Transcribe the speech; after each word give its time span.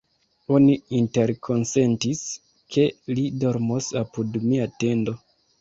Oni 0.53 0.77
interkonsentis, 0.99 2.23
ke 2.77 2.87
li 3.15 3.29
dormos 3.45 3.93
apud 4.03 4.41
mia 4.51 4.71
tendo. 4.85 5.17